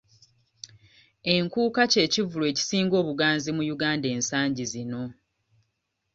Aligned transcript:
Enkuuka 1.33 1.81
kye 1.91 2.05
kivvulu 2.13 2.45
ekisinga 2.51 2.95
obuganzi 3.01 3.49
mu 3.57 3.63
Uganda 3.75 4.07
ensangi 4.15 4.63
zino. 4.73 5.03